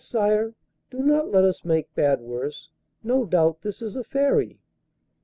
sire, 0.03 0.55
do 0.89 0.97
not 1.03 1.29
let 1.29 1.43
us 1.43 1.63
make 1.63 1.93
bad 1.93 2.21
worse; 2.21 2.69
no 3.03 3.23
doubt 3.23 3.61
this 3.61 3.83
is 3.83 3.95
a 3.95 4.03
Fairy! 4.03 4.59